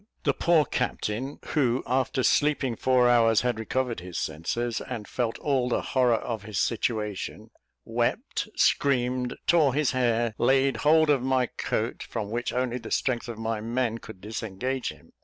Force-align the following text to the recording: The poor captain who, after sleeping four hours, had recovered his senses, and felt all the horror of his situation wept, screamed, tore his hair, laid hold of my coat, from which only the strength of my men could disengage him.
The 0.23 0.33
poor 0.33 0.65
captain 0.65 1.37
who, 1.49 1.83
after 1.85 2.23
sleeping 2.23 2.75
four 2.75 3.07
hours, 3.07 3.41
had 3.41 3.59
recovered 3.59 3.99
his 3.99 4.17
senses, 4.17 4.81
and 4.89 5.07
felt 5.07 5.37
all 5.37 5.69
the 5.69 5.81
horror 5.83 6.15
of 6.15 6.41
his 6.41 6.57
situation 6.57 7.51
wept, 7.85 8.49
screamed, 8.55 9.37
tore 9.45 9.75
his 9.75 9.91
hair, 9.91 10.33
laid 10.39 10.77
hold 10.77 11.11
of 11.11 11.21
my 11.21 11.45
coat, 11.45 12.01
from 12.01 12.31
which 12.31 12.51
only 12.51 12.79
the 12.79 12.89
strength 12.89 13.27
of 13.27 13.37
my 13.37 13.61
men 13.61 13.99
could 13.99 14.21
disengage 14.21 14.89
him. 14.89 15.11